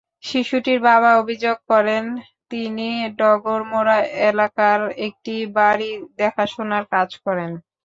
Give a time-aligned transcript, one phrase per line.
[0.23, 2.03] শিশুটির বাবা অভিযোগ করেন,
[2.51, 3.97] তিনি ডগরমোড়া
[4.29, 5.89] এলাকার একটি বাড়ি
[6.19, 7.51] দেখাশোনার কাজ করেন।